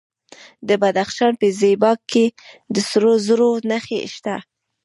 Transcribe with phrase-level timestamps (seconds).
[0.67, 2.25] د بدخشان په زیباک کې
[2.73, 4.35] د سرو زرو نښې شته.